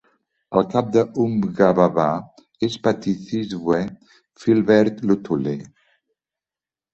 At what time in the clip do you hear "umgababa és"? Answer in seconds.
1.23-2.77